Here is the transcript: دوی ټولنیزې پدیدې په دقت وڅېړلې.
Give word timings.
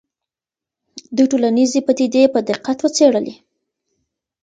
دوی 1.15 1.27
ټولنیزې 1.31 1.79
پدیدې 1.87 2.23
په 2.33 2.39
دقت 2.49 2.77
وڅېړلې. 2.81 3.35